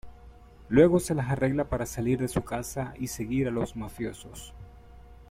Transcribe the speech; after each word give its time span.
Luego, 0.69 0.99
se 0.99 1.13
las 1.13 1.29
arregla 1.29 1.65
para 1.69 1.85
salir 1.85 2.17
de 2.19 2.27
su 2.27 2.41
casa 2.43 2.95
y 2.97 3.05
seguir 3.05 3.47
a 3.47 3.51
los 3.51 3.75
mafiosos. 3.75 4.51